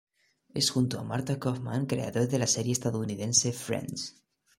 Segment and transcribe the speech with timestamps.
[0.55, 4.15] Es junto a Marta Kauffman creador de la serie estadounidense "Friends".